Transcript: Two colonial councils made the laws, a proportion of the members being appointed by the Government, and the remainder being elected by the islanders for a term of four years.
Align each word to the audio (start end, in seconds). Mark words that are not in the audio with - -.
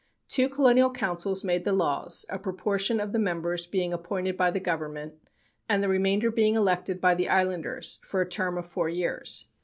Two 0.27 0.49
colonial 0.49 0.89
councils 0.89 1.43
made 1.43 1.63
the 1.63 1.71
laws, 1.73 2.25
a 2.27 2.39
proportion 2.39 2.99
of 2.99 3.11
the 3.13 3.19
members 3.19 3.67
being 3.67 3.93
appointed 3.93 4.35
by 4.35 4.49
the 4.49 4.59
Government, 4.59 5.13
and 5.69 5.83
the 5.83 5.89
remainder 5.89 6.31
being 6.31 6.55
elected 6.55 6.99
by 6.99 7.13
the 7.13 7.29
islanders 7.29 7.99
for 8.03 8.19
a 8.19 8.27
term 8.27 8.57
of 8.57 8.65
four 8.65 8.89
years. 8.89 9.49